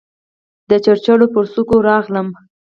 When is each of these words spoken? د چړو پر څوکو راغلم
د 0.69 0.71
چړو 1.05 1.25
پر 1.33 1.45
څوکو 1.53 1.77
راغلم 1.89 2.27